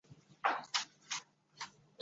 [0.03, 0.61] 勒谢拉尔。